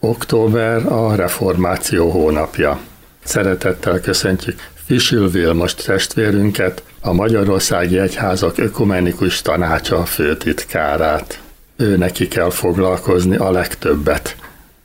Október 0.00 0.86
a 0.92 1.14
reformáció 1.14 2.10
hónapja. 2.10 2.78
Szeretettel 3.24 4.00
köszöntjük 4.00 4.70
Fisil 4.84 5.30
Vilmos 5.30 5.74
testvérünket, 5.74 6.82
a 7.00 7.12
Magyarországi 7.12 7.98
Egyházak 7.98 8.58
Ökumenikus 8.58 9.42
Tanácsa 9.42 10.04
főtitkárát. 10.04 11.40
Ő 11.76 11.96
neki 11.96 12.28
kell 12.28 12.50
foglalkozni 12.50 13.36
a 13.36 13.50
legtöbbet 13.50 14.36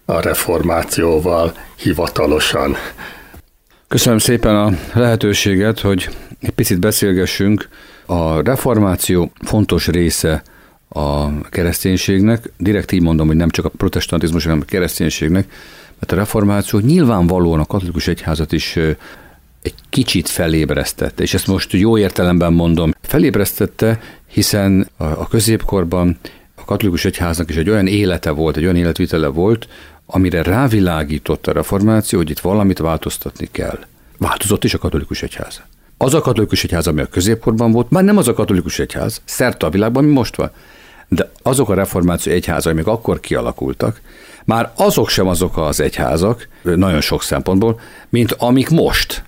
a 0.06 0.20
reformációval 0.22 1.54
hivatalosan. 1.76 2.76
Köszönöm 3.88 4.18
szépen 4.18 4.56
a 4.56 4.72
lehetőséget, 4.94 5.80
hogy 5.80 6.10
egy 6.42 6.50
picit 6.50 6.80
beszélgessünk. 6.80 7.68
A 8.06 8.42
reformáció 8.42 9.32
fontos 9.46 9.88
része 9.88 10.44
a 10.94 11.42
kereszténységnek. 11.50 12.52
Direkt 12.58 12.92
így 12.92 13.02
mondom, 13.02 13.28
hogy 13.28 13.36
nem 13.36 13.50
csak 13.50 13.66
a 13.66 13.70
protestantizmus, 13.70 14.44
hanem 14.44 14.60
a 14.62 14.66
kereszténységnek, 14.66 15.52
mert 16.00 16.12
a 16.12 16.16
reformáció 16.16 16.80
nyilvánvalóan 16.80 17.60
a 17.60 17.66
katolikus 17.66 18.08
egyházat 18.08 18.52
is 18.52 18.76
egy 19.62 19.74
kicsit 19.90 20.30
felébresztette, 20.30 21.24
és 21.24 21.34
ezt 21.34 21.48
most 21.48 21.72
jó 21.72 21.98
értelemben 21.98 22.54
mondom, 22.54 22.94
felébresztette, 23.02 24.00
hiszen 24.28 24.90
a 24.98 25.28
középkorban 25.28 26.18
a 26.56 26.66
katolikus 26.66 27.06
egyháznak 27.06 27.50
is 27.50 27.56
egy 27.56 27.70
olyan 27.70 27.88
élete 27.88 28.32
volt, 28.32 28.58
egy 28.58 28.64
olyan 28.64 28.76
életvitele 28.76 29.28
volt, 29.28 29.68
amire 30.06 30.42
rávilágított 30.42 31.48
a 31.48 31.52
reformáció, 31.52 32.20
hogy 32.20 32.30
itt 32.30 32.40
valamit 32.40 32.78
változtatni 32.78 33.48
kell. 33.52 33.80
Változott 34.18 34.64
is 34.64 34.74
a 34.74 34.78
katolikus 34.78 35.24
egyház. 35.24 35.62
Az 35.98 36.14
a 36.14 36.22
katolikus 36.22 36.64
egyház, 36.64 36.88
ami 36.88 37.02
a 37.02 37.08
középkorban 37.08 37.72
volt, 37.72 37.90
már 37.90 38.04
nem 38.04 38.18
az 38.18 38.28
a 38.28 38.34
katolikus 38.34 38.80
egyház, 38.80 39.22
szerte 39.26 39.66
a 39.66 39.70
világban, 39.70 40.04
ami 40.04 40.14
most 40.14 40.36
van. 40.36 40.52
Azok 41.44 41.70
a 41.70 41.74
reformáció 41.74 42.34
egyházak, 42.34 42.72
amik 42.72 42.88
akkor 42.88 43.20
kialakultak, 43.20 44.02
már 44.46 44.72
azok 44.76 45.10
sem 45.10 45.28
azok 45.28 45.58
az 45.58 45.80
egyházak, 45.80 46.48
nagyon 46.62 47.02
sok 47.02 47.24
szempontból, 47.24 47.80
mint 48.10 48.32
amik 48.32 48.70
most. 48.70 49.24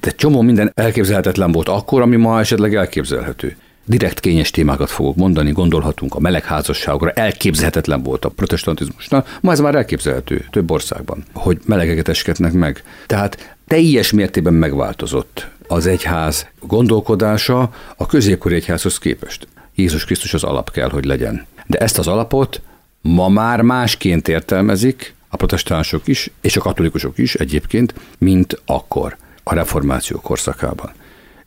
Tehát 0.00 0.18
csomó 0.18 0.40
minden 0.40 0.72
elképzelhetetlen 0.74 1.52
volt 1.52 1.68
akkor, 1.68 2.00
ami 2.00 2.16
ma 2.16 2.40
esetleg 2.40 2.74
elképzelhető. 2.74 3.56
Direkt 3.84 4.20
kényes 4.20 4.50
témákat 4.50 4.90
fogok 4.90 5.16
mondani, 5.16 5.52
gondolhatunk 5.52 6.14
a 6.14 6.20
melegházasságokra, 6.20 7.10
elképzelhetetlen 7.10 8.02
volt 8.02 8.24
a 8.24 8.28
protestantizmusnál, 8.28 9.24
ma 9.40 9.52
ez 9.52 9.60
már 9.60 9.74
elképzelhető 9.74 10.44
több 10.50 10.70
országban, 10.70 11.24
hogy 11.32 11.58
melegeket 11.64 12.08
esketnek 12.08 12.52
meg. 12.52 12.82
Tehát 13.06 13.56
teljes 13.66 14.12
mértékben 14.12 14.54
megváltozott 14.54 15.48
az 15.68 15.86
egyház 15.86 16.46
gondolkodása 16.60 17.70
a 17.96 18.06
középkori 18.06 18.54
egyházhoz 18.54 18.98
képest. 18.98 19.46
Jézus 19.74 20.04
Krisztus 20.04 20.34
az 20.34 20.44
alap 20.44 20.70
kell, 20.70 20.88
hogy 20.88 21.04
legyen. 21.04 21.46
De 21.66 21.78
ezt 21.78 21.98
az 21.98 22.06
alapot 22.06 22.60
ma 23.00 23.28
már 23.28 23.60
másként 23.60 24.28
értelmezik 24.28 25.14
a 25.28 25.36
protestánsok 25.36 26.06
is, 26.06 26.30
és 26.40 26.56
a 26.56 26.60
katolikusok 26.60 27.18
is 27.18 27.34
egyébként, 27.34 27.94
mint 28.18 28.62
akkor, 28.66 29.16
a 29.42 29.54
reformáció 29.54 30.20
korszakában. 30.20 30.92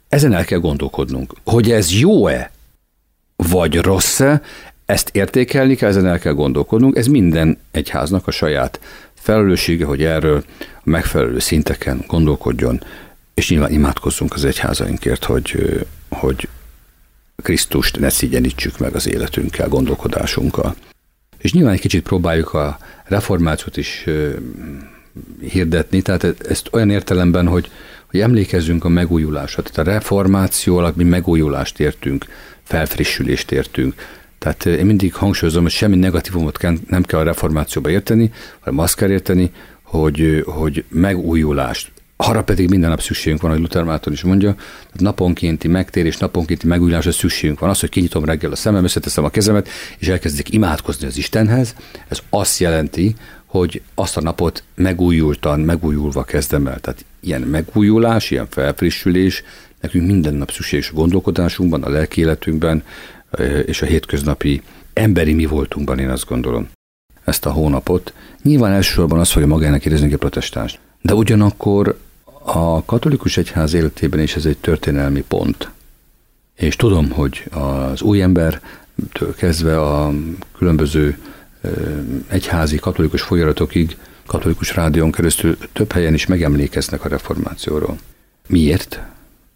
Ezen 0.10 0.34
el 0.34 0.46
kell 0.46 0.60
gondolkodnunk, 0.60 1.34
hogy 1.44 1.72
ez 1.72 2.00
jó-e, 2.00 2.52
vagy 3.36 3.76
rossz-e, 3.76 4.42
ezt 4.86 5.10
értékelni 5.14 5.76
kell, 5.76 5.90
ezen 5.90 6.08
el 6.08 6.20
kell 6.20 6.34
gondolkodnunk, 6.34 6.98
ez 6.98 7.08
minden 7.08 7.58
egyháznak 7.72 8.28
a 8.28 8.32
saját 8.32 8.80
felelőssége, 9.14 9.86
hogy 9.86 10.04
erről 10.04 10.44
a 10.60 10.82
megfelelő 10.84 11.40
szinteken 11.40 12.04
gondolkodjon, 12.08 12.84
és 13.34 13.50
nyilván 13.50 13.72
imádkozzunk 13.72 14.34
az 14.34 14.46
egyházainkért, 14.46 15.24
hogy, 15.24 15.80
hogy 16.10 16.48
Krisztust 17.36 18.00
ne 18.00 18.10
szigyenítsük 18.10 18.78
meg 18.78 18.96
az 18.96 19.08
életünkkel, 19.08 19.68
gondolkodásunkkal. 19.68 20.76
És 21.38 21.54
nyilván 21.54 21.74
egy 21.74 21.80
kicsit 21.80 22.04
próbáljuk 22.04 22.54
a 22.54 22.78
reformációt 23.04 23.78
is 23.78 24.06
hirdetni, 25.40 26.02
tehát 26.02 26.42
ezt 26.48 26.70
olyan 26.72 26.90
értelemben, 26.90 27.48
hogy, 27.48 27.72
hogy 28.10 28.20
emlékezzünk 28.20 28.84
a 28.84 28.90
megújulásra. 28.90 29.62
Tehát 29.62 29.88
a 29.88 29.92
reformáció 29.92 30.78
alatt 30.78 30.96
mi 30.96 31.04
megújulást 31.04 31.80
értünk, 31.80 32.26
felfrissülést 32.64 33.52
értünk. 33.52 33.96
Tehát 34.38 34.66
én 34.66 34.86
mindig 34.86 35.14
hangsúlyozom, 35.14 35.62
hogy 35.62 35.72
semmi 35.72 35.96
negatívumot 35.96 36.62
nem 36.88 37.04
kell 37.04 37.20
a 37.20 37.24
reformációba 37.24 37.90
érteni, 37.90 38.32
hanem 38.60 38.80
azt 38.80 38.96
kell 38.96 39.10
érteni, 39.10 39.52
hogy, 39.82 40.44
hogy 40.46 40.84
megújulást, 40.90 41.92
arra 42.28 42.44
pedig 42.44 42.70
minden 42.70 42.90
nap 42.90 43.02
szükségünk 43.02 43.42
van, 43.42 43.52
hogy 43.52 43.60
Luther 43.60 43.84
Márton 43.84 44.14
is 44.14 44.24
mondja, 44.24 44.56
hogy 44.92 45.02
naponkénti 45.02 45.68
megtérés, 45.68 46.18
naponkénti 46.18 46.68
megújulásra 46.68 47.12
szükségünk 47.12 47.60
van. 47.60 47.70
Az, 47.70 47.80
hogy 47.80 47.90
kinyitom 47.90 48.26
reggel 48.26 48.52
a 48.52 48.56
szemem, 48.56 48.84
összeteszem 48.84 49.24
a 49.24 49.30
kezemet, 49.30 49.68
és 49.98 50.08
elkezdik 50.08 50.54
imádkozni 50.54 51.08
az 51.08 51.18
Istenhez, 51.18 51.76
ez 52.08 52.20
azt 52.30 52.60
jelenti, 52.60 53.16
hogy 53.46 53.82
azt 53.96 54.18
a 54.18 54.22
napot 54.22 54.64
megújultan, 54.76 55.60
megújulva 55.60 56.24
kezdem 56.24 56.68
el. 56.68 56.80
Tehát 56.80 57.06
ilyen 57.20 57.42
megújulás, 57.42 58.32
ilyen 58.32 58.48
felfrissülés, 58.50 59.44
nekünk 59.82 60.08
minden 60.08 60.34
nap 60.34 60.52
szükséges 60.52 60.90
a 60.90 60.94
gondolkodásunkban, 60.94 61.84
a 61.84 61.90
lelki 61.90 62.22
életünkben, 62.22 62.84
és 63.66 63.82
a 63.82 63.86
hétköznapi 63.86 64.62
emberi 64.94 65.34
mi 65.34 65.46
voltunkban, 65.46 66.00
én 66.00 66.10
azt 66.10 66.26
gondolom. 66.26 66.70
Ezt 67.24 67.46
a 67.46 67.52
hónapot. 67.52 68.14
Nyilván 68.44 68.72
elsősorban 68.72 69.20
az 69.20 69.32
fogja 69.32 69.48
magának 69.48 69.86
érezni 69.86 70.14
a 70.14 70.18
protestáns. 70.18 70.80
De 71.02 71.14
ugyanakkor 71.14 71.98
a 72.46 72.86
katolikus 72.86 73.38
egyház 73.38 73.74
életében 73.74 74.20
is 74.20 74.36
ez 74.36 74.46
egy 74.46 74.58
történelmi 74.58 75.24
pont. 75.28 75.70
És 76.56 76.76
tudom, 76.76 77.12
hogy 77.12 77.44
az 77.52 78.02
új 78.02 78.22
ember 78.22 78.62
kezdve 79.36 79.82
a 79.82 80.14
különböző 80.58 81.18
egyházi 82.28 82.78
katolikus 82.78 83.22
folyamatokig, 83.22 83.98
katolikus 84.26 84.76
rádión 84.76 85.12
keresztül 85.12 85.58
több 85.74 85.92
helyen 85.92 86.14
is 86.14 86.26
megemlékeznek 86.26 87.06
a 87.06 87.08
reformációról. 87.08 87.98
Miért? 88.48 89.02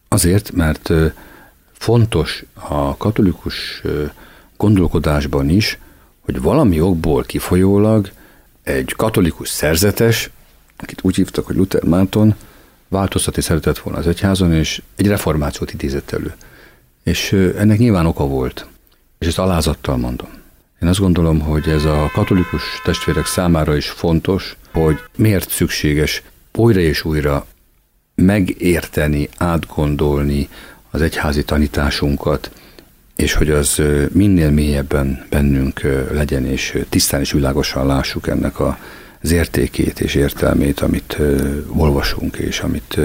Azért, 0.08 0.52
mert 0.52 0.92
fontos 1.72 2.44
a 2.54 2.98
katolikus 2.98 3.82
gondolkodásban 4.58 5.50
is, 5.50 5.80
hogy 6.20 6.42
valami 6.42 6.82
okból 6.82 7.24
kifolyólag 7.24 8.12
egy 8.64 8.94
katolikus 8.96 9.50
szerzetes, 9.50 10.30
akit 10.78 11.00
úgy 11.02 11.16
hívtak, 11.16 11.46
hogy 11.46 11.56
Luther 11.56 11.84
Márton, 11.84 12.36
változtatni 12.88 13.42
szeretett 13.42 13.78
volna 13.78 14.00
az 14.00 14.08
egyházon, 14.08 14.54
és 14.54 14.82
egy 14.96 15.08
reformációt 15.08 15.74
idézett 15.74 16.12
elő. 16.12 16.36
És 17.04 17.32
ennek 17.58 17.78
nyilván 17.78 18.06
oka 18.06 18.28
volt. 18.28 18.68
És 19.20 19.28
ezt 19.28 19.40
alázattal 19.40 19.98
mondom. 19.98 20.30
Én 20.82 20.90
azt 20.90 21.00
gondolom, 21.00 21.40
hogy 21.40 21.70
ez 21.70 21.86
a 21.86 22.10
katolikus 22.14 22.62
testvérek 22.84 23.26
számára 23.26 23.76
is 23.76 23.90
fontos, 23.90 24.58
hogy 24.72 24.98
miért 25.16 25.50
szükséges 25.50 26.24
újra 26.54 26.80
és 26.80 27.04
újra 27.04 27.46
megérteni, 28.16 29.30
átgondolni 29.38 30.50
az 30.92 31.02
egyházi 31.02 31.44
tanításunkat, 31.44 32.52
és 33.16 33.34
hogy 33.34 33.50
az 33.50 33.82
minél 34.12 34.52
mélyebben 34.52 35.26
bennünk 35.30 35.82
legyen, 36.12 36.46
és 36.46 36.78
tisztán 36.90 37.20
és 37.20 37.32
világosan 37.32 37.86
lássuk 37.86 38.28
ennek 38.28 38.60
a 38.60 38.78
az 39.28 39.34
értékét 39.34 40.00
és 40.00 40.16
értelmét, 40.16 40.80
amit 40.80 41.18
olvasunk 41.76 42.36
és 42.36 42.60
amit 42.60 43.00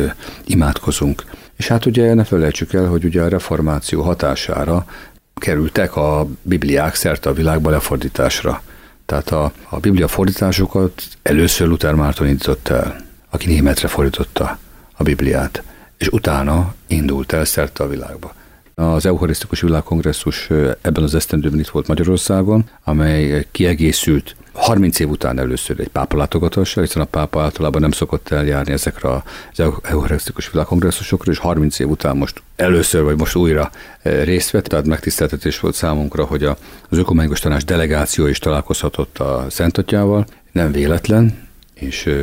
imádkozunk. 0.44 1.24
És 1.56 1.68
hát 1.68 1.86
ugye 1.86 2.14
ne 2.14 2.24
felejtsük 2.24 2.72
el, 2.72 2.86
hogy 2.86 3.04
ugye 3.04 3.22
a 3.22 3.28
reformáció 3.28 4.02
hatására 4.02 4.86
kerültek 5.34 5.96
a 5.96 6.26
bibliák 6.42 6.94
szerte 6.94 7.28
a 7.28 7.32
világba 7.32 7.70
lefordításra. 7.70 8.62
Tehát 9.06 9.30
a, 9.30 9.52
a 9.68 9.78
biblia 9.78 10.08
fordításokat 10.08 11.02
először 11.22 11.68
Luther 11.68 11.94
Márton 11.94 12.26
indított 12.26 12.68
el, 12.68 12.96
aki 13.30 13.46
németre 13.46 13.88
fordította 13.88 14.58
a 14.92 15.02
Bibliát, 15.02 15.62
és 15.98 16.08
utána 16.08 16.74
indult 16.86 17.32
el 17.32 17.44
szerte 17.44 17.84
a 17.84 17.88
világba. 17.88 18.34
Az 18.74 19.06
Eucharisztikus 19.06 19.60
Világkongresszus 19.60 20.48
ebben 20.80 21.02
az 21.02 21.14
esztendőben 21.14 21.58
itt 21.58 21.68
volt 21.68 21.86
Magyarországon, 21.86 22.70
amely 22.84 23.46
kiegészült 23.50 24.36
30 24.52 24.98
év 24.98 25.08
után 25.08 25.38
először 25.38 25.80
egy 25.80 25.88
pápa 25.88 26.16
látogatással, 26.16 26.84
hiszen 26.84 27.02
a 27.02 27.04
pápa 27.04 27.42
általában 27.42 27.80
nem 27.80 27.90
szokott 27.90 28.30
eljárni 28.30 28.72
ezekre 28.72 29.08
az 29.10 29.72
eucharisztikus 29.82 30.50
világkongresszusokra, 30.50 31.32
és 31.32 31.38
30 31.38 31.78
év 31.78 31.88
után 31.88 32.16
most 32.16 32.42
először, 32.56 33.02
vagy 33.02 33.18
most 33.18 33.34
újra 33.36 33.70
részt 34.02 34.50
vett, 34.50 34.64
tehát 34.64 34.86
megtiszteltetés 34.86 35.60
volt 35.60 35.74
számunkra, 35.74 36.24
hogy 36.24 36.44
az 36.44 36.98
Ökumenikus 36.98 37.40
Tanács 37.40 37.64
delegáció 37.64 38.26
is 38.26 38.38
találkozhatott 38.38 39.18
a 39.18 39.46
Szentatyával. 39.50 40.26
Nem 40.52 40.72
véletlen, 40.72 41.48
és 41.74 42.14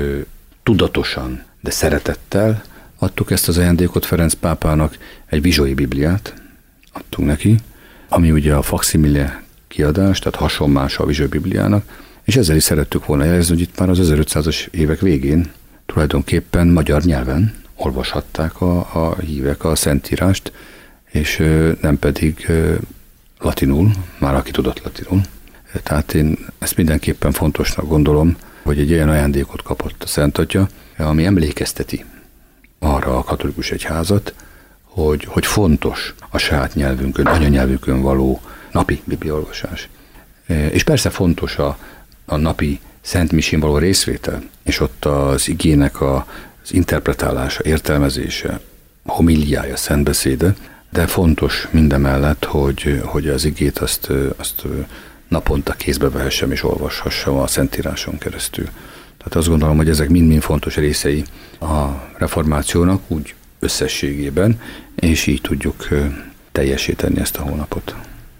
tudatosan, 0.64 1.44
de 1.62 1.72
szeretettel 1.72 2.64
adtuk 3.00 3.32
ezt 3.32 3.48
az 3.48 3.58
ajándékot 3.58 4.06
Ferenc 4.06 4.34
pápának, 4.34 4.98
egy 5.26 5.42
vizsói 5.42 5.74
bibliát 5.74 6.34
adtunk 6.94 7.28
neki, 7.28 7.56
ami 8.10 8.32
ugye 8.32 8.54
a 8.54 8.62
faximile 8.62 9.44
kiadás, 9.68 10.20
tehát 10.20 10.36
hasonlás 10.36 10.98
a 10.98 11.06
vizsói 11.06 11.28
bibliának, 11.28 11.84
és 12.30 12.36
ezzel 12.36 12.56
is 12.56 12.64
szerettük 12.64 13.06
volna 13.06 13.24
jelezni, 13.24 13.54
hogy 13.54 13.62
itt 13.62 13.80
már 13.80 13.90
az 13.90 14.00
1500-as 14.02 14.68
évek 14.72 15.00
végén 15.00 15.52
tulajdonképpen 15.86 16.68
magyar 16.68 17.02
nyelven 17.02 17.54
olvashatták 17.76 18.62
a, 18.62 18.78
a 18.78 19.20
hívek 19.20 19.64
a 19.64 19.76
Szentírást, 19.76 20.52
és 21.12 21.38
nem 21.82 22.00
pedig 22.00 22.52
latinul, 23.40 23.92
már 24.18 24.36
aki 24.36 24.52
tudott 24.52 24.84
latinul. 24.84 25.22
Tehát 25.84 26.14
én 26.14 26.38
ezt 26.60 26.78
mindenképpen 26.78 27.32
fontosnak 27.32 27.88
gondolom, 27.88 28.38
hogy 28.64 28.80
egy 28.80 28.92
olyan 28.92 29.10
ajándékot 29.10 29.62
kapott 29.62 30.04
a 30.04 30.08
Szent 30.08 30.38
Atya, 30.38 30.68
ami 30.98 31.26
emlékezteti 31.26 32.06
arra 32.80 33.18
a 33.18 33.24
katolikus 33.24 33.72
egyházat, 33.72 34.34
hogy, 34.84 35.24
hogy 35.24 35.46
fontos 35.46 36.14
a 36.30 36.38
saját 36.38 36.76
nyelvünkön, 36.76 37.26
anyanyelvükön 37.26 38.02
való 38.02 38.42
napi 38.72 39.02
bibliolvasás. 39.06 39.90
És 40.48 40.84
persze 40.84 41.10
fontos 41.10 41.58
a, 41.58 41.78
a 42.30 42.38
napi 42.38 42.80
Szent 43.02 43.32
Misén 43.32 43.60
való 43.60 43.78
részvétel, 43.78 44.44
és 44.64 44.80
ott 44.80 45.06
az 45.06 45.48
igének 45.48 46.02
a, 46.02 46.26
az 46.64 46.74
interpretálása, 46.74 47.62
értelmezése, 47.64 48.60
homiliája, 49.06 49.76
szentbeszéde, 49.76 50.56
de 50.90 51.08
fontos 51.08 51.68
mindemellett, 51.72 52.46
hogy, 52.46 53.02
hogy 53.06 53.28
az 53.28 53.46
igét 53.46 53.78
azt, 53.78 54.10
azt 54.38 54.64
naponta 55.28 55.74
kézbe 55.74 56.10
vehessem 56.10 56.52
és 56.52 56.64
olvashassam 56.64 57.38
a 57.38 57.48
Szentíráson 57.48 58.18
keresztül. 58.18 58.66
Tehát 59.18 59.36
azt 59.36 59.48
gondolom, 59.48 59.78
hogy 59.78 59.90
ezek 59.90 60.10
mind-mind 60.10 60.42
fontos 60.42 60.76
részei 60.76 61.24
a 61.60 61.86
reformációnak 62.18 63.02
úgy 63.08 63.36
összességében, 63.60 64.62
és 64.96 65.26
így 65.26 65.42
tudjuk 65.42 65.88
teljesíteni 66.52 67.20
ezt 67.20 67.38
a 67.38 67.42
hónapot. 67.42 67.96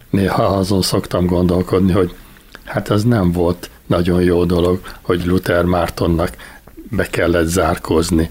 Néha 0.10 0.44
azon 0.44 0.82
szoktam 0.82 1.26
gondolkodni, 1.26 1.92
hogy 1.92 2.16
hát 2.64 2.90
az 2.90 3.04
nem 3.04 3.32
volt 3.32 3.70
nagyon 3.90 4.22
jó 4.22 4.46
dolog, 4.46 4.82
hogy 5.02 5.26
Luther 5.26 5.64
Mártonnak 5.64 6.36
be 6.90 7.08
kellett 7.08 7.48
zárkozni 7.48 8.30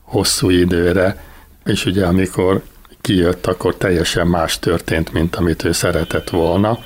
hosszú 0.00 0.50
időre, 0.50 1.24
és 1.64 1.84
ugye 1.84 2.06
amikor 2.06 2.62
kijött, 3.00 3.46
akkor 3.46 3.74
teljesen 3.74 4.26
más 4.26 4.58
történt, 4.58 5.12
mint 5.12 5.36
amit 5.36 5.64
ő 5.64 5.72
szeretett 5.72 6.30
volna, 6.30 6.78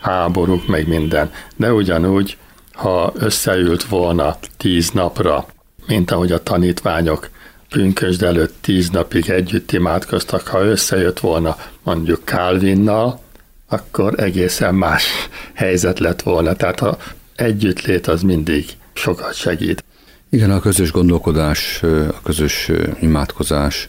háborúk, 0.00 0.66
meg 0.66 0.88
minden. 0.88 1.30
De 1.56 1.72
ugyanúgy, 1.72 2.36
ha 2.72 3.12
összeült 3.14 3.84
volna 3.84 4.36
tíz 4.56 4.90
napra, 4.90 5.46
mint 5.86 6.10
ahogy 6.10 6.32
a 6.32 6.42
tanítványok 6.42 7.28
pünkösd 7.68 8.22
előtt 8.22 8.54
tíz 8.60 8.90
napig 8.90 9.30
együtt 9.30 9.72
imádkoztak, 9.72 10.46
ha 10.46 10.64
összejött 10.64 11.20
volna 11.20 11.56
mondjuk 11.82 12.20
Calvinnal, 12.24 13.20
akkor 13.68 14.20
egészen 14.20 14.74
más 14.74 15.28
helyzet 15.54 15.98
lett 15.98 16.22
volna. 16.22 16.54
Tehát 16.54 16.80
a 16.80 16.98
együttlét 17.40 18.06
az 18.06 18.22
mindig 18.22 18.66
sokat 18.92 19.34
segít. 19.34 19.84
Igen, 20.30 20.50
a 20.50 20.60
közös 20.60 20.90
gondolkodás, 20.90 21.82
a 22.08 22.22
közös 22.22 22.70
imádkozás, 23.00 23.88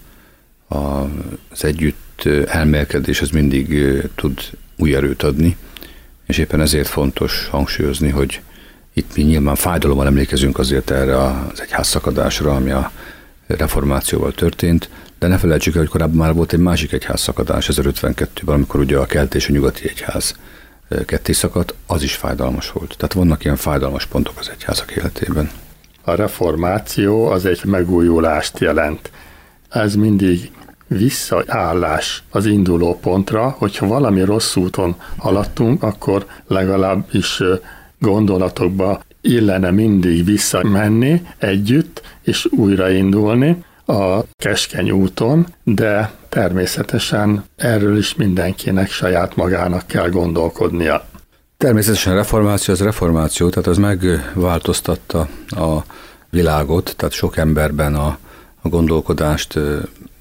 az 0.67 1.63
együtt 1.63 2.23
elmélkedés 2.45 3.21
az 3.21 3.29
mindig 3.29 3.83
tud 4.15 4.39
új 4.77 4.95
erőt 4.95 5.23
adni, 5.23 5.57
és 6.25 6.37
éppen 6.37 6.61
ezért 6.61 6.87
fontos 6.87 7.47
hangsúlyozni, 7.51 8.09
hogy 8.09 8.41
itt 8.93 9.15
mi 9.15 9.23
nyilván 9.23 9.55
fájdalommal 9.55 10.05
emlékezünk 10.05 10.57
azért 10.57 10.91
erre 10.91 11.17
az 11.17 11.61
egyház 11.61 11.87
szakadásra, 11.87 12.55
ami 12.55 12.71
a 12.71 12.91
reformációval 13.47 14.31
történt, 14.31 14.89
de 15.19 15.27
ne 15.27 15.37
felejtsük 15.37 15.73
el, 15.73 15.79
hogy 15.79 15.89
korábban 15.89 16.17
már 16.17 16.33
volt 16.33 16.53
egy 16.53 16.59
másik 16.59 16.91
egyház 16.91 17.21
szakadás 17.21 17.69
1052-ben, 17.71 18.55
amikor 18.55 18.79
ugye 18.79 18.97
a 18.97 19.05
kelt 19.05 19.35
és 19.35 19.49
a 19.49 19.51
nyugati 19.51 19.89
egyház 19.89 20.35
ketté 21.05 21.31
szakadt, 21.31 21.73
az 21.87 22.03
is 22.03 22.15
fájdalmas 22.15 22.71
volt. 22.71 22.95
Tehát 22.97 23.13
vannak 23.13 23.43
ilyen 23.43 23.55
fájdalmas 23.55 24.05
pontok 24.05 24.33
az 24.39 24.49
egyházak 24.49 24.91
életében. 24.91 25.49
A 26.03 26.15
reformáció 26.15 27.27
az 27.27 27.45
egy 27.45 27.61
megújulást 27.65 28.59
jelent. 28.59 29.11
Ez 29.69 29.95
mindig 29.95 30.51
visszaállás 30.87 32.23
az 32.29 32.45
induló 32.45 32.99
pontra, 32.99 33.55
hogyha 33.57 33.87
valami 33.87 34.21
rossz 34.21 34.55
úton 34.55 34.95
haladtunk, 35.17 35.83
akkor 35.83 36.25
legalábbis 36.47 37.41
gondolatokba 37.99 39.01
illene 39.21 39.71
mindig 39.71 40.25
visszamenni 40.25 41.21
együtt, 41.37 42.01
és 42.21 42.47
újraindulni 42.51 43.63
a 43.89 44.23
keskeny 44.37 44.91
úton, 44.91 45.47
de 45.63 46.11
természetesen 46.29 47.43
erről 47.55 47.97
is 47.97 48.15
mindenkinek 48.15 48.89
saját 48.89 49.35
magának 49.35 49.87
kell 49.87 50.09
gondolkodnia. 50.09 51.05
Természetesen 51.57 52.15
reformáció 52.15 52.73
az 52.73 52.81
reformáció, 52.81 53.49
tehát 53.49 53.67
az 53.67 53.77
megváltoztatta 53.77 55.27
a 55.47 55.77
világot, 56.29 56.93
tehát 56.97 57.13
sok 57.13 57.37
emberben 57.37 57.95
a, 57.95 58.17
a 58.61 58.69
gondolkodást 58.69 59.59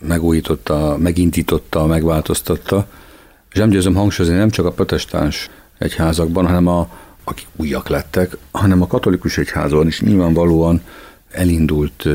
megújította, 0.00 0.96
megindította, 0.98 1.86
megváltoztatta, 1.86 2.86
és 3.50 3.58
nem 3.58 3.68
győzöm 3.68 3.94
hangsúlyozni, 3.94 4.38
nem 4.38 4.50
csak 4.50 4.66
a 4.66 4.72
protestáns 4.72 5.50
egyházakban, 5.78 6.46
hanem 6.46 6.66
a, 6.66 6.88
akik 7.24 7.46
újak 7.56 7.88
lettek, 7.88 8.36
hanem 8.50 8.82
a 8.82 8.86
katolikus 8.86 9.38
egyházon 9.38 9.86
is 9.86 10.00
nyilvánvalóan 10.00 10.82
elindult, 11.30 12.08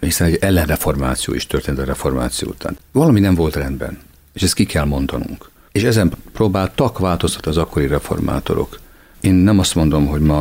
hiszen 0.00 0.26
egy 0.26 0.38
ellenreformáció 0.40 1.34
is 1.34 1.46
történt 1.46 1.78
a 1.78 1.84
reformáció 1.84 2.48
után. 2.48 2.76
Valami 2.92 3.20
nem 3.20 3.34
volt 3.34 3.56
rendben, 3.56 3.98
és 4.32 4.42
ezt 4.42 4.54
ki 4.54 4.64
kell 4.64 4.84
mondanunk. 4.84 5.50
És 5.72 5.82
ezen 5.82 6.12
próbáltak 6.32 6.98
változtatni 6.98 7.50
az 7.50 7.56
akkori 7.56 7.86
reformátorok. 7.86 8.80
Én 9.20 9.34
nem 9.34 9.58
azt 9.58 9.74
mondom, 9.74 10.06
hogy 10.06 10.20
ma 10.20 10.38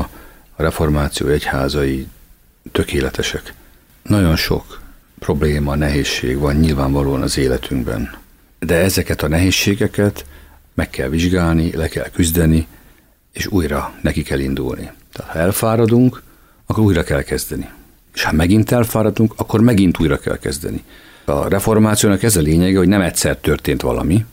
a 0.55 0.61
reformáció 0.61 1.27
egyházai 1.27 2.07
tökéletesek. 2.71 3.53
Nagyon 4.03 4.35
sok 4.35 4.81
probléma, 5.19 5.75
nehézség 5.75 6.37
van 6.37 6.55
nyilvánvalóan 6.55 7.21
az 7.21 7.37
életünkben. 7.37 8.15
De 8.59 8.75
ezeket 8.75 9.21
a 9.21 9.27
nehézségeket 9.27 10.25
meg 10.73 10.89
kell 10.89 11.09
vizsgálni, 11.09 11.75
le 11.75 11.87
kell 11.87 12.09
küzdeni, 12.09 12.67
és 13.31 13.47
újra 13.47 13.93
neki 14.01 14.21
kell 14.23 14.39
indulni. 14.39 14.91
Tehát 15.11 15.31
ha 15.31 15.39
elfáradunk, 15.39 16.21
akkor 16.65 16.83
újra 16.83 17.03
kell 17.03 17.21
kezdeni. 17.21 17.69
És 18.13 18.23
ha 18.23 18.31
megint 18.31 18.71
elfáradunk, 18.71 19.33
akkor 19.35 19.61
megint 19.61 19.99
újra 19.99 20.17
kell 20.17 20.37
kezdeni. 20.37 20.83
A 21.25 21.47
reformációnak 21.47 22.23
ez 22.23 22.35
a 22.35 22.41
lényege, 22.41 22.77
hogy 22.77 22.87
nem 22.87 23.01
egyszer 23.01 23.37
történt 23.37 23.81
valami, 23.81 24.25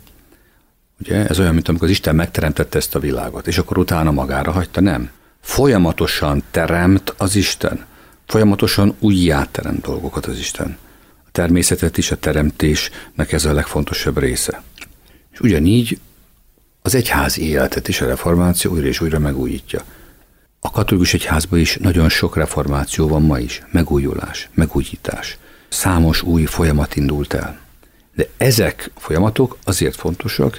Ugye 1.01 1.27
ez 1.27 1.39
olyan, 1.39 1.55
mint 1.55 1.69
amikor 1.69 1.87
az 1.87 1.93
Isten 1.93 2.15
megteremtette 2.15 2.79
ezt 2.79 2.95
a 2.95 2.99
világot, 2.99 3.47
és 3.47 3.59
akkor 3.59 3.79
utána 3.79 4.11
magára 4.11 4.51
hagyta, 4.51 4.81
nem. 4.81 5.11
Folyamatosan 5.41 6.43
teremt 6.51 7.15
az 7.17 7.37
Isten. 7.37 7.85
Folyamatosan 8.27 8.95
újjáteremt 8.99 9.81
dolgokat 9.83 10.27
az 10.27 10.39
Isten. 10.39 10.79
A 11.27 11.31
természetet 11.33 11.99
is, 11.99 12.11
a 12.11 12.17
teremtésnek 12.17 13.33
ez 13.33 13.45
a 13.45 13.53
legfontosabb 13.53 14.19
része. 14.19 14.63
És 15.33 15.41
ugyanígy 15.41 15.99
az 16.83 16.95
egyház 16.95 17.39
életet 17.39 17.89
is 17.89 18.01
a 18.01 18.07
reformáció 18.07 18.73
újra 18.73 18.87
és 18.87 19.01
újra 19.01 19.19
megújítja. 19.19 19.83
A 20.61 20.71
katolikus 20.71 21.15
egyházban 21.15 21.59
is 21.59 21.77
nagyon 21.77 22.09
sok 22.09 22.37
reformáció 22.37 23.09
van 23.09 23.23
ma 23.23 23.39
is, 23.39 23.63
megújulás, 23.71 24.49
megújítás. 24.55 25.39
Számos 25.69 26.23
új 26.23 26.45
folyamat 26.45 26.97
indult 26.97 27.33
el. 27.33 27.61
De 28.15 28.29
ezek 28.37 28.91
a 28.95 29.01
folyamatok 29.01 29.57
azért 29.65 29.97
fontosak, 29.97 30.59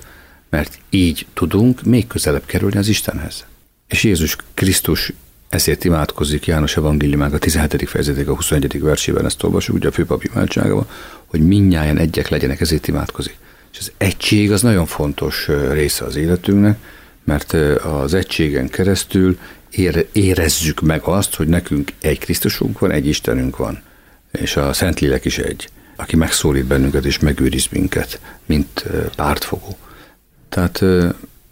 mert 0.49 0.79
így 0.89 1.25
tudunk 1.33 1.83
még 1.83 2.07
közelebb 2.07 2.45
kerülni 2.45 2.77
az 2.77 2.87
Istenhez. 2.87 3.45
És 3.87 4.03
Jézus 4.03 4.35
Krisztus 4.53 5.13
ezért 5.49 5.83
imádkozik 5.83 6.45
János 6.45 6.77
evangéliumák 6.77 7.33
a 7.33 7.37
17. 7.37 7.89
fejezeték 7.89 8.27
a 8.27 8.35
21. 8.35 8.81
versében, 8.81 9.25
ezt 9.25 9.43
olvasjuk, 9.43 9.75
ugye 9.75 9.87
a 9.87 9.91
főpap 9.91 10.23
imádságában, 10.23 10.87
hogy 11.25 11.47
minnyáján 11.47 11.97
egyek 11.97 12.29
legyenek, 12.29 12.61
ezért 12.61 12.87
imádkozik. 12.87 13.37
És 13.71 13.79
az 13.79 13.91
egység 13.97 14.51
az 14.51 14.61
nagyon 14.61 14.85
fontos 14.85 15.47
része 15.71 16.05
az 16.05 16.15
életünknek, 16.15 16.77
mert 17.23 17.53
az 17.83 18.13
egységen 18.13 18.69
keresztül 18.69 19.37
érezzük 20.11 20.79
meg 20.81 21.01
azt, 21.03 21.35
hogy 21.35 21.47
nekünk 21.47 21.91
egy 21.99 22.19
Krisztusunk 22.19 22.79
van, 22.79 22.91
egy 22.91 23.07
Istenünk 23.07 23.57
van, 23.57 23.81
és 24.31 24.55
a 24.55 24.73
Szentlélek 24.73 25.25
is 25.25 25.37
egy, 25.37 25.69
aki 25.95 26.15
megszólít 26.15 26.65
bennünket 26.65 27.05
és 27.05 27.19
megőriz 27.19 27.67
minket, 27.71 28.19
mint 28.45 28.85
pártfogó. 29.15 29.77
Tehát 30.49 30.81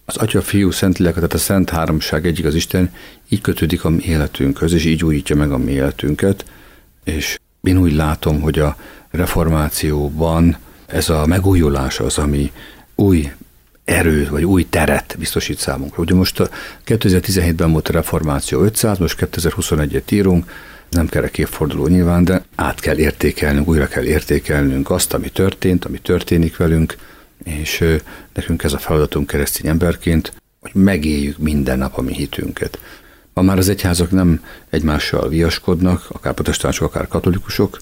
az 0.05 0.17
Atya, 0.17 0.41
Fiú, 0.41 0.71
Szentlélek, 0.71 1.13
tehát 1.13 1.33
a 1.33 1.37
Szent 1.37 1.69
Háromság 1.69 2.25
egyik 2.25 2.45
az 2.45 2.55
Isten 2.55 2.93
így 3.29 3.41
kötődik 3.41 3.83
a 3.83 3.89
mi 3.89 4.03
életünkhöz, 4.03 4.73
és 4.73 4.85
így 4.85 5.03
újítja 5.03 5.35
meg 5.35 5.51
a 5.51 5.57
mi 5.57 5.71
életünket, 5.71 6.45
és 7.03 7.39
én 7.61 7.77
úgy 7.77 7.93
látom, 7.93 8.41
hogy 8.41 8.59
a 8.59 8.77
reformációban 9.11 10.57
ez 10.85 11.09
a 11.09 11.25
megújulás 11.25 11.99
az, 11.99 12.17
ami 12.17 12.51
új 12.95 13.31
erőt, 13.89 14.29
vagy 14.29 14.45
új 14.45 14.69
teret 14.69 15.15
biztosít 15.19 15.57
számunkra. 15.57 16.01
Ugye 16.01 16.13
most 16.13 16.39
a 16.39 16.49
2017-ben 16.85 17.71
volt 17.71 17.87
a 17.87 17.93
reformáció 17.93 18.61
500, 18.61 18.97
most 18.97 19.27
2021-et 19.31 20.11
írunk, 20.11 20.51
nem 20.89 21.07
kell 21.07 21.23
egy 21.23 21.39
évforduló 21.39 21.87
nyilván, 21.87 22.23
de 22.23 22.43
át 22.55 22.79
kell 22.79 22.97
értékelnünk, 22.97 23.67
újra 23.67 23.87
kell 23.87 24.03
értékelnünk 24.03 24.89
azt, 24.89 25.13
ami 25.13 25.29
történt, 25.29 25.85
ami 25.85 25.97
történik 25.97 26.57
velünk, 26.57 26.95
és 27.43 27.83
nekünk 28.33 28.63
ez 28.63 28.73
a 28.73 28.77
feladatunk 28.77 29.27
keresztény 29.27 29.69
emberként, 29.69 30.33
hogy 30.59 30.71
megéljük 30.73 31.37
minden 31.37 31.77
nap 31.77 31.97
a 31.97 32.01
mi 32.01 32.13
hitünket. 32.13 32.79
Ma 33.33 33.41
már 33.41 33.57
az 33.57 33.69
egyházak 33.69 34.11
nem 34.11 34.43
egymással 34.69 35.29
viaskodnak, 35.29 36.05
akár 36.09 36.33
protestánsok, 36.33 36.87
akár 36.87 37.07
katolikusok, 37.07 37.79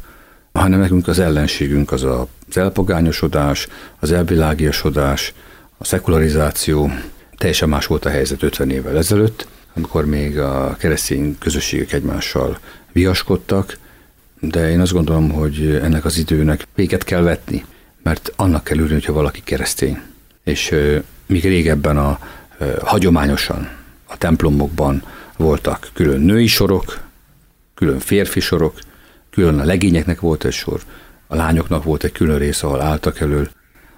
hanem 0.53 0.79
nekünk 0.79 1.07
az 1.07 1.19
ellenségünk 1.19 1.91
az 1.91 2.03
az 2.03 2.57
elpogányosodás, 2.57 3.67
az 3.99 4.11
elvilágiasodás, 4.11 5.33
a 5.77 5.85
szekularizáció. 5.85 6.91
Teljesen 7.37 7.69
más 7.69 7.85
volt 7.85 8.05
a 8.05 8.09
helyzet 8.09 8.43
50 8.43 8.69
évvel 8.69 8.97
ezelőtt. 8.97 9.47
amikor 9.73 10.05
még 10.05 10.39
a 10.39 10.75
keresztény 10.79 11.37
közösségek 11.39 11.91
egymással 11.93 12.59
viaskodtak, 12.91 13.77
de 14.39 14.69
én 14.69 14.79
azt 14.79 14.91
gondolom, 14.91 15.31
hogy 15.31 15.79
ennek 15.83 16.05
az 16.05 16.17
időnek 16.17 16.67
véget 16.75 17.03
kell 17.03 17.21
vetni, 17.21 17.65
mert 18.03 18.33
annak 18.35 18.63
kell 18.63 18.77
ülni, 18.77 18.93
hogyha 18.93 19.13
valaki 19.13 19.41
keresztény. 19.43 20.01
És 20.43 20.75
míg 21.25 21.43
régebben 21.43 21.97
a 21.97 22.19
hagyományosan 22.81 23.69
a 24.05 24.17
templomokban 24.17 25.03
voltak 25.37 25.89
külön 25.93 26.21
női 26.21 26.47
sorok, 26.47 26.99
külön 27.75 27.99
férfi 27.99 28.39
sorok, 28.39 28.79
külön 29.29 29.59
a 29.59 29.63
legényeknek 29.63 30.19
volt 30.19 30.45
egy 30.45 30.53
sor, 30.53 30.81
a 31.27 31.35
lányoknak 31.35 31.83
volt 31.83 32.03
egy 32.03 32.11
külön 32.11 32.37
rész, 32.37 32.63
ahol 32.63 32.81
álltak 32.81 33.19
elől. 33.19 33.49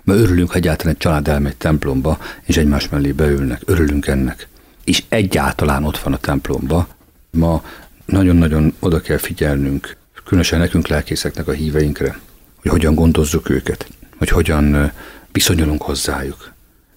Ma 0.10 0.16
örülünk, 0.16 0.52
ha 0.52 0.56
egyáltalán 0.56 0.94
egy 0.94 1.00
család 1.00 1.28
elmegy 1.28 1.56
templomba, 1.56 2.18
és 2.44 2.58
egymás 2.58 2.90
mellé 2.90 3.12
beülnek. 3.12 3.62
Örülünk 3.66 4.08
ennek. 4.08 4.48
És 4.84 5.04
egyáltalán 5.10 5.84
ott 5.84 5.98
van 5.98 6.14
a 6.14 6.18
templomba. 6.18 6.88
Ma 7.32 7.64
nagyon-nagyon 8.06 8.76
oda 8.80 9.02
kell 9.02 9.18
figyelnünk, 9.18 9.96
különösen 10.26 10.60
nekünk 10.60 10.88
lelkészeknek 10.88 11.48
a 11.48 11.52
híveinkre, 11.52 12.20
hogy 12.62 12.72
hogyan 12.72 12.96
gondozzuk 12.96 13.50
őket, 13.50 13.88
hogy 14.18 14.30
hogyan 14.30 14.92
viszonyulunk 15.32 15.82
hozzájuk. 15.82 16.54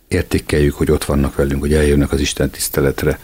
Értékeljük, 0.09 0.75
hogy 0.75 0.91
ott 0.91 1.05
vannak 1.05 1.35
velünk, 1.35 1.61
hogy 1.61 1.75
eljönnek 1.75 2.13
az 2.13 2.21
Isten 2.21 2.51
tiszteletre. 2.51 3.19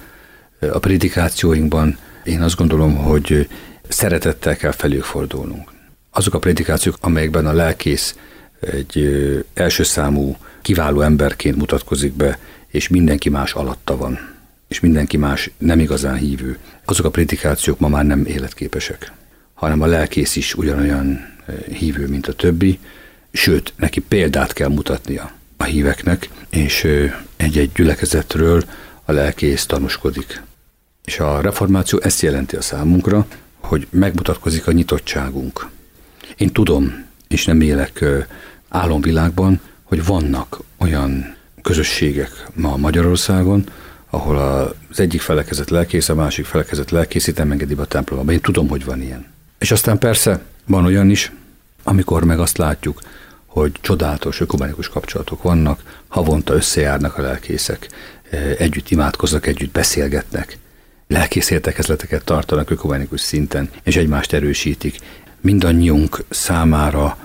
A 0.61 0.79
predikációinkban 0.79 1.99
én 2.25 2.43
azt 2.43 2.57
gondolom, 2.57 2.97
hogy 2.97 3.49
szeretettel 3.89 4.57
kell 4.57 4.73
felük 4.73 5.05
fordulnunk. 5.05 5.71
Azok 6.11 6.35
a 6.35 6.39
predikációk, 6.39 6.97
amelyekben 7.01 7.47
a 7.47 7.53
lelkész 7.53 8.15
egy 8.61 9.09
első 9.55 9.83
számú 9.83 10.37
kiváló 10.63 11.01
emberként 11.01 11.57
mutatkozik 11.57 12.13
be, 12.13 12.39
és 12.67 12.89
mindenki 12.89 13.29
más 13.29 13.53
alatta 13.53 13.97
van, 13.97 14.19
és 14.69 14.81
mindenki 14.81 15.17
más 15.17 15.51
nem 15.59 15.81
igazán 15.81 16.17
hívő, 16.17 16.59
azok 16.85 17.07
a 17.07 17.11
predikációk 17.11 17.79
ma 17.79 17.89
már 17.89 18.05
nem 18.05 18.27
életképesek, 18.27 19.13
hanem 19.55 19.83
a 19.83 19.87
lelkész 19.87 20.37
is 20.37 20.55
ugyanolyan 20.55 21.37
hívő, 21.73 22.07
mint 22.07 22.27
a 22.27 22.33
többi, 22.33 22.79
sőt, 23.33 23.73
neki 23.77 24.01
példát 24.01 24.53
kell 24.53 24.69
mutatnia 24.69 25.33
a 25.57 25.65
híveknek, 25.65 26.29
és 26.51 26.87
egy-egy 27.37 27.73
gyülekezetről 27.75 28.65
a 29.05 29.13
lelkész 29.13 29.67
tanúskodik. 29.67 30.43
És 31.05 31.19
a 31.19 31.41
reformáció 31.41 31.99
ezt 32.03 32.23
jelenti 32.23 32.57
a 32.57 32.63
számunkra, 32.63 33.27
hogy 33.59 33.87
megmutatkozik 33.91 34.67
a 34.67 34.73
nyitottságunk. 34.73 35.69
Én 36.37 36.53
tudom, 36.53 37.05
és 37.29 37.45
nem 37.45 37.61
élek 37.61 38.05
álomvilágban, 38.69 39.61
hogy 39.83 40.05
vannak 40.05 40.59
olyan 40.77 41.37
közösségek 41.63 42.47
ma 42.55 42.77
Magyarországon, 42.77 43.65
ahol 44.11 44.37
az 44.91 45.01
egyik 45.01 45.21
felekezet 45.21 45.71
lelkész, 45.71 46.09
a 46.09 46.15
másik 46.15 46.45
felekezet 46.45 46.91
lelkészít, 46.91 47.37
nem 47.37 47.51
engedi 47.51 47.75
be 47.75 47.83
a 47.83 47.87
templomba. 47.87 48.33
Én 48.33 48.41
tudom, 48.41 48.69
hogy 48.69 48.85
van 48.85 49.03
ilyen. 49.03 49.27
És 49.59 49.71
aztán 49.71 49.99
persze 49.99 50.41
van 50.67 50.85
olyan 50.85 51.11
is, 51.11 51.33
amikor 51.83 52.25
meg 52.25 52.39
azt 52.41 52.59
látjuk, 52.59 53.01
hogy 53.47 53.73
csodálatos 53.81 54.41
ökumenikus 54.41 54.89
kapcsolatok 54.89 55.43
vannak, 55.43 56.01
havonta 56.09 56.55
összejárnak 56.55 57.19
a 57.19 57.23
lelkészek, 57.23 57.89
együtt 58.59 58.91
imádkoznak, 58.91 59.47
együtt 59.47 59.73
beszélgetnek, 59.73 60.59
lelkész 61.07 61.51
értekezleteket 61.51 62.25
tartanak 62.25 62.71
ökumenikus 62.71 63.21
szinten, 63.21 63.71
és 63.83 63.97
egymást 63.97 64.33
erősítik. 64.33 64.99
Mindannyiunk 65.41 66.25
számára 66.29 67.19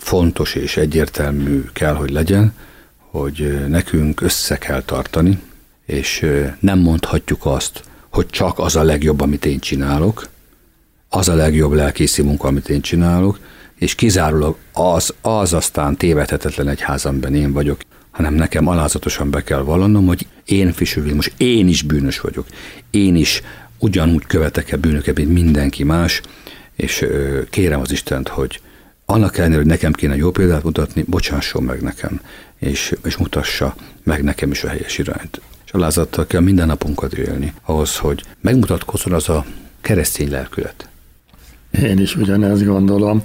fontos 0.00 0.54
és 0.54 0.76
egyértelmű 0.76 1.64
kell, 1.72 1.94
hogy 1.94 2.10
legyen, 2.10 2.54
hogy 2.96 3.66
nekünk 3.68 4.20
össze 4.20 4.58
kell 4.58 4.82
tartani, 4.82 5.38
és 5.86 6.26
nem 6.60 6.78
mondhatjuk 6.78 7.46
azt, 7.46 7.82
hogy 8.08 8.26
csak 8.26 8.58
az 8.58 8.76
a 8.76 8.82
legjobb, 8.82 9.20
amit 9.20 9.44
én 9.44 9.58
csinálok, 9.58 10.28
az 11.08 11.28
a 11.28 11.34
legjobb 11.34 11.72
lelkészi 11.72 12.22
munka, 12.22 12.48
amit 12.48 12.68
én 12.68 12.80
csinálok, 12.80 13.38
és 13.78 13.94
kizárólag 13.94 14.56
az, 14.72 15.14
az 15.20 15.52
aztán 15.52 15.96
tévedhetetlen 15.96 16.68
egy 16.68 16.80
házamben 16.80 17.34
én 17.34 17.52
vagyok, 17.52 17.80
hanem 18.10 18.34
nekem 18.34 18.66
alázatosan 18.66 19.30
be 19.30 19.42
kell 19.42 19.60
vallanom, 19.60 20.06
hogy 20.06 20.26
én 20.44 20.72
Fischer 20.72 21.14
most 21.14 21.32
én 21.36 21.68
is 21.68 21.82
bűnös 21.82 22.20
vagyok. 22.20 22.46
Én 22.90 23.16
is 23.16 23.42
ugyanúgy 23.78 24.26
követek 24.26 24.70
el 24.70 24.78
bűnöket, 24.78 25.16
mint 25.16 25.32
mindenki 25.32 25.84
más, 25.84 26.20
és 26.76 27.06
kérem 27.50 27.80
az 27.80 27.92
Istent, 27.92 28.28
hogy 28.28 28.60
annak 29.10 29.38
ellenére, 29.38 29.58
hogy 29.58 29.68
nekem 29.68 29.92
kéne 29.92 30.16
jó 30.16 30.30
példát 30.30 30.62
mutatni, 30.62 31.04
bocsásson 31.06 31.62
meg 31.62 31.80
nekem, 31.82 32.20
és, 32.58 32.94
és 33.04 33.16
mutassa 33.16 33.74
meg 34.02 34.22
nekem 34.22 34.50
is 34.50 34.64
a 34.64 34.68
helyes 34.68 34.98
irányt. 34.98 35.40
És 35.66 35.72
alázattal 35.72 36.26
kell 36.26 36.40
minden 36.40 36.66
napunkat 36.66 37.12
élni, 37.12 37.54
ahhoz, 37.64 37.96
hogy 37.96 38.22
megmutatkozzon 38.40 39.12
az 39.12 39.28
a 39.28 39.44
keresztény 39.80 40.30
lelkület. 40.30 40.88
Én 41.82 41.98
is 41.98 42.16
ugyanezt 42.16 42.64
gondolom. 42.64 43.22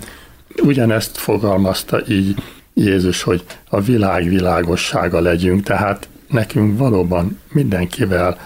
Ugyanezt 0.61 1.17
fogalmazta 1.17 2.07
így 2.07 2.43
Jézus, 2.73 3.21
hogy 3.21 3.43
a 3.69 3.81
világ 3.81 4.29
világossága 4.29 5.19
legyünk, 5.19 5.63
tehát 5.63 6.07
nekünk 6.29 6.77
valóban 6.77 7.39
mindenkivel 7.51 8.37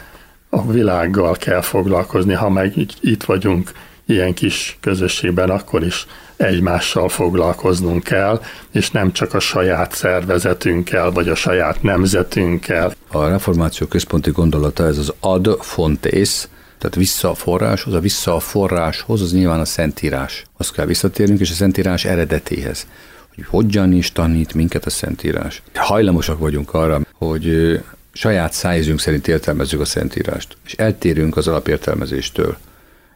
a 0.50 0.72
világgal 0.72 1.36
kell 1.36 1.62
foglalkozni, 1.62 2.34
ha 2.34 2.50
meg 2.50 2.74
itt 3.02 3.24
vagyunk 3.24 3.72
ilyen 4.10 4.34
kis 4.34 4.78
közösségben, 4.82 5.50
akkor 5.50 5.84
is 5.84 6.06
egymással 6.38 7.10
foglalkoznunk 7.10 8.04
kell, 8.04 8.42
és 8.72 8.92
nem 8.92 9.12
csak 9.12 9.34
a 9.34 9.40
saját 9.40 9.96
szervezetünkkel, 9.96 11.12
vagy 11.12 11.30
a 11.30 11.36
saját 11.36 11.82
nemzetünkkel. 11.82 12.94
A 13.08 13.28
reformáció 13.28 13.88
központi 13.88 14.32
gondolata 14.32 14.86
ez 14.86 14.98
az 14.98 15.14
ad 15.20 15.58
fontes, 15.62 16.48
tehát 16.78 16.96
vissza 16.96 17.30
a 17.30 17.34
forráshoz, 17.34 17.94
a 17.94 18.00
vissza 18.00 18.36
a 18.36 18.40
forráshoz, 18.40 19.22
az 19.22 19.34
nyilván 19.34 19.60
a 19.60 19.66
Szentírás. 19.66 20.44
Azt 20.58 20.74
kell 20.74 20.86
visszatérnünk, 20.86 21.40
és 21.40 21.52
a 21.52 21.54
Szentírás 21.54 22.06
eredetéhez 22.06 22.88
hogy 23.36 23.48
hogyan 23.48 23.92
is 23.94 24.12
tanít 24.12 24.54
minket 24.54 24.86
a 24.86 24.90
Szentírás. 24.90 25.62
Hajlamosak 25.74 26.40
vagyunk 26.40 26.74
arra, 26.74 27.02
hogy 27.14 27.80
saját 28.14 28.54
szájízünk 28.54 29.00
szerint 29.00 29.28
értelmezzük 29.28 29.80
a 29.80 29.86
Szentírást, 29.86 30.58
és 30.66 30.74
eltérünk 30.74 31.38
az 31.38 31.48
alapértelmezéstől. 31.48 32.58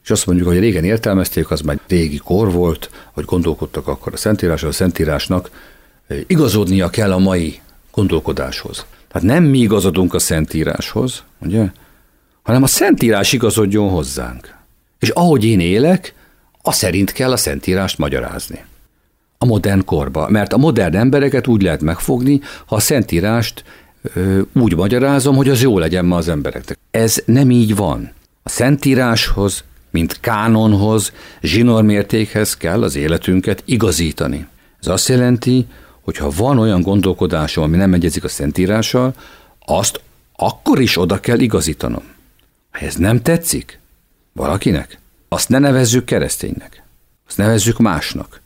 És 0.04 0.10
azt 0.10 0.26
mondjuk, 0.26 0.48
hogy 0.48 0.60
régen 0.60 0.84
értelmezték, 0.84 1.52
az 1.52 1.62
már 1.62 1.80
régi 1.88 2.18
kor 2.18 2.52
volt, 2.52 2.90
hogy 3.12 3.26
gondolkodtak 3.26 3.88
akkor 3.88 4.14
a 4.14 4.18
Szentírásra, 4.18 4.68
a 4.68 4.72
Szentírásnak 4.72 5.50
igazodnia 6.28 6.90
kell 6.90 7.12
a 7.12 7.18
mai 7.18 7.60
gondolkodáshoz. 7.92 8.86
Tehát 9.08 9.28
nem 9.28 9.44
mi 9.44 9.60
igazodunk 9.60 10.14
a 10.14 10.20
Szentíráshoz, 10.20 11.24
ugye? 11.40 11.72
hanem 12.44 12.64
a 12.64 12.68
Szentírás 12.68 13.34
igazodjon 13.34 13.90
hozzánk. 13.90 14.56
És 15.00 15.10
ahogy 15.10 15.46
én 15.46 15.60
élek, 15.60 16.14
a 16.62 16.72
szerint 16.72 17.12
kell 17.12 17.32
a 17.32 17.38
Szentírást 17.38 17.98
magyarázni 17.98 18.66
a 19.38 19.46
modern 19.46 19.86
korba. 19.86 20.30
Mert 20.30 20.54
a 20.54 20.58
modern 20.58 20.96
embereket 20.96 21.48
úgy 21.48 21.62
lehet 21.62 21.82
megfogni, 21.82 22.42
ha 22.66 22.76
a 22.76 22.80
Szentírást 22.80 23.64
ö, 24.14 24.42
úgy 24.54 24.76
magyarázom, 24.76 25.36
hogy 25.36 25.50
az 25.50 25.62
jó 25.62 25.80
legyen 25.80 26.06
ma 26.06 26.16
az 26.16 26.28
embereknek. 26.28 26.78
Ez 26.92 27.22
nem 27.26 27.52
így 27.52 27.76
van. 27.76 28.12
A 28.44 28.50
Szentíráshoz, 28.50 29.64
mint 29.94 30.20
kánonhoz, 30.20 31.12
zsinormértékhez 31.42 32.58
kell 32.58 32.84
az 32.84 32.96
életünket 32.96 33.64
igazítani. 33.66 34.48
Ez 34.80 34.88
azt 34.88 35.08
jelenti, 35.08 35.66
hogy 36.02 36.18
ha 36.18 36.30
van 36.30 36.60
olyan 36.60 36.82
gondolkodásom, 36.82 37.64
ami 37.64 37.78
nem 37.78 37.94
egyezik 37.94 38.24
a 38.24 38.28
Szentírással, 38.28 39.14
azt 39.66 40.02
akkor 40.36 40.82
is 40.82 40.98
oda 40.98 41.20
kell 41.20 41.40
igazítanom. 41.40 42.04
Ha 42.72 42.86
ez 42.86 42.96
nem 42.96 43.22
tetszik 43.22 43.80
valakinek, 44.34 45.00
azt 45.30 45.50
ne 45.50 45.60
nevezzük 45.60 46.06
kereszténynek. 46.06 46.84
Azt 47.28 47.38
nevezzük 47.38 47.78
másnak. 47.78 48.42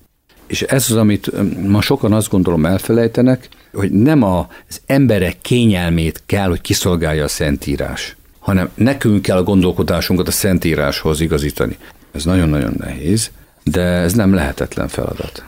És 0.48 0.62
ez 0.62 0.92
az, 0.92 0.98
amit 0.98 1.32
ma 1.68 1.82
sokan 1.82 2.14
azt 2.14 2.30
gondolom 2.30 2.66
elfelejtenek, 2.66 3.50
hogy 3.74 3.92
nem 3.92 4.24
az 4.24 4.82
emberek 4.86 5.42
kényelmét 5.42 6.24
kell, 6.26 6.50
hogy 6.50 6.62
kiszolgálja 6.62 7.24
a 7.24 7.28
Szentírás, 7.28 8.16
hanem 8.48 8.70
nekünk 8.74 9.22
kell 9.22 9.38
a 9.38 9.44
gondolkodásunkat 9.44 10.28
a 10.28 10.32
Szentíráshoz 10.32 11.22
igazítani. 11.22 11.78
Ez 12.12 12.24
nagyon-nagyon 12.24 12.74
nehéz, 12.78 13.32
de 13.64 13.82
ez 13.82 14.14
nem 14.14 14.34
lehetetlen 14.34 14.88
feladat. 14.88 15.44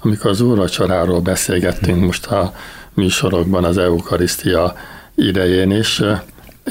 Amikor 0.00 0.30
az 0.30 0.40
úrvacsoráról 0.40 1.20
beszélgettünk 1.20 2.04
most 2.04 2.26
a 2.26 2.54
műsorokban 2.94 3.64
az 3.64 3.78
Eukarisztia 3.78 4.74
idején 5.14 5.70
is, 5.70 6.02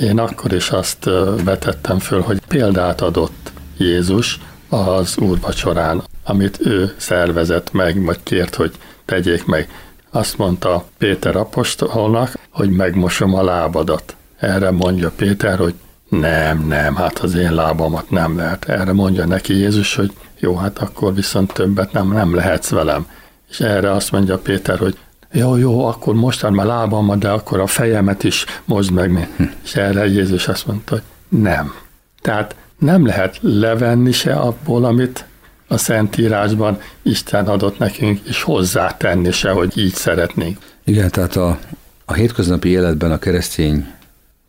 én 0.02 0.20
akkor 0.20 0.54
is 0.54 0.70
azt 0.70 1.10
vetettem 1.44 2.00
föl, 2.00 2.22
hogy 2.22 2.42
példát 2.48 3.02
adott 3.02 3.52
Jézus 3.78 4.40
az 4.70 5.18
úrvacsorán 5.18 6.04
amit 6.24 6.60
ő 6.66 6.94
szervezett 6.98 7.72
meg, 7.72 8.04
vagy 8.04 8.20
kért, 8.24 8.56
hogy 8.56 8.72
tegyék 9.06 9.46
meg. 9.46 9.70
Azt 10.10 10.38
mondta 10.38 10.86
Péter 10.98 11.36
apostolnak, 11.36 12.38
hogy 12.50 12.70
megmosom 12.70 13.34
a 13.34 13.44
lábadat. 13.44 14.16
Erre 14.42 14.72
mondja 14.72 15.12
Péter, 15.16 15.58
hogy 15.58 15.74
nem, 16.10 16.68
nem, 16.68 16.96
hát 16.96 17.20
az 17.20 17.36
én 17.36 17.54
lábamat 17.54 18.10
nem 18.10 18.38
lehet. 18.38 18.70
Erre 18.70 18.94
mondja 18.94 19.26
neki 19.26 19.58
Jézus, 19.58 19.96
hogy 19.96 20.12
jó, 20.40 20.56
hát 20.56 20.80
akkor 20.80 21.14
viszont 21.14 21.54
többet 21.54 21.92
nem, 21.92 22.12
nem 22.12 22.36
lehetsz 22.36 22.70
velem. 22.70 23.08
És 23.50 23.60
erre 23.60 23.92
azt 23.92 24.12
mondja 24.12 24.38
Péter, 24.38 24.78
hogy 24.78 24.98
jó, 25.32 25.56
jó, 25.56 25.86
akkor 25.86 26.16
mostan 26.16 26.54
már 26.54 26.66
lábamat, 26.66 27.20
de 27.20 27.30
akkor 27.30 27.60
a 27.60 27.68
fejemet 27.68 28.24
is 28.24 28.46
mozd 28.66 28.92
meg. 28.92 29.30
Hm. 29.38 29.44
És 29.64 29.76
erre 29.76 30.08
Jézus 30.08 30.48
azt 30.48 30.68
mondta, 30.68 30.94
hogy 30.94 31.04
Nem. 31.42 31.74
Tehát 32.22 32.56
nem 32.78 33.06
lehet 33.06 33.38
levenni 33.42 34.12
se 34.12 34.34
abból, 34.34 34.86
amit 34.86 35.26
a 35.68 35.78
Szentírásban 35.78 36.80
Isten 37.02 37.48
adott 37.48 37.78
nekünk, 37.78 38.20
és 38.24 38.42
hozzátenni 38.42 39.32
se, 39.32 39.50
hogy 39.50 39.78
így 39.78 39.94
szeretnénk. 39.94 40.58
Igen, 40.84 41.10
tehát 41.10 41.36
a, 41.36 41.60
a 42.06 42.14
hétköznapi 42.14 42.70
életben 42.70 43.12
a 43.12 43.20
keresztény 43.20 43.88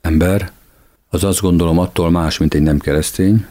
ember 0.02 0.50
az 1.10 1.24
azt 1.24 1.40
gondolom 1.40 1.78
attól 1.78 2.10
más, 2.10 2.38
mint 2.38 2.54
egy 2.54 2.62
nem 2.62 2.78
keresztény, 2.78 3.46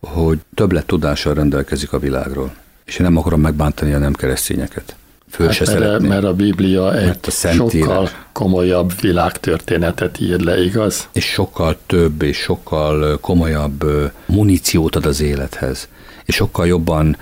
hogy 0.00 0.38
többlet 0.54 0.86
tudással 0.86 1.34
rendelkezik 1.34 1.92
a 1.92 1.98
világról. 1.98 2.54
És 2.84 2.98
én 2.98 3.06
nem 3.06 3.16
akarom 3.16 3.40
megbántani 3.40 3.92
a 3.92 3.98
nem 3.98 4.12
keresztényeket. 4.12 4.96
Föl 5.30 5.46
hát 5.46 5.54
se 5.54 5.78
mert, 5.78 6.02
mert 6.02 6.24
a 6.24 6.34
Biblia 6.34 6.98
egy 6.98 7.18
a 7.22 7.30
sokkal 7.30 8.10
komolyabb 8.32 9.00
világtörténetet 9.00 10.20
ír 10.20 10.40
le, 10.40 10.64
igaz? 10.64 11.08
És 11.12 11.24
sokkal 11.24 11.76
több 11.86 12.22
és 12.22 12.36
sokkal 12.36 13.18
komolyabb 13.20 13.84
muníciót 14.26 14.96
ad 14.96 15.06
az 15.06 15.20
élethez. 15.20 15.88
És 16.24 16.34
sokkal 16.34 16.66
jobban 16.66 17.16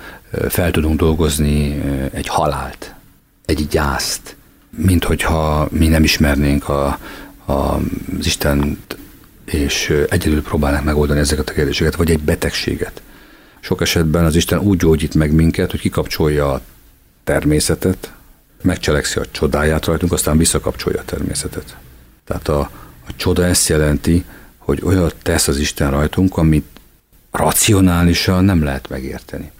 fel 0.47 0.71
tudunk 0.71 0.99
dolgozni 0.99 1.83
egy 2.13 2.27
halált, 2.27 2.93
egy 3.45 3.67
gyászt, 3.67 4.35
mint 4.69 5.03
hogyha 5.03 5.67
mi 5.71 5.87
nem 5.87 6.03
ismernénk 6.03 6.69
a, 6.69 6.99
az 7.47 8.25
Istent, 8.25 8.97
és 9.45 10.05
egyedül 10.09 10.41
próbálnánk 10.41 10.85
megoldani 10.85 11.19
ezeket 11.19 11.49
a 11.49 11.53
kérdéseket, 11.53 11.95
vagy 11.95 12.11
egy 12.11 12.19
betegséget. 12.19 13.01
Sok 13.59 13.81
esetben 13.81 14.25
az 14.25 14.35
Isten 14.35 14.59
úgy 14.59 14.77
gyógyít 14.77 15.15
meg 15.15 15.31
minket, 15.31 15.71
hogy 15.71 15.79
kikapcsolja 15.79 16.51
a 16.51 16.61
természetet, 17.23 18.11
megcselekszi 18.61 19.19
a 19.19 19.25
csodáját 19.31 19.85
rajtunk, 19.85 20.11
aztán 20.11 20.37
visszakapcsolja 20.37 20.99
a 20.99 21.05
természetet. 21.05 21.75
Tehát 22.25 22.47
a, 22.47 22.59
a 23.07 23.15
csoda 23.15 23.45
ezt 23.45 23.67
jelenti, 23.67 24.25
hogy 24.57 24.81
olyat 24.83 25.15
tesz 25.21 25.47
az 25.47 25.57
Isten 25.57 25.91
rajtunk, 25.91 26.37
amit 26.37 26.65
racionálisan 27.31 28.43
nem 28.43 28.63
lehet 28.63 28.89
megérteni. 28.89 29.51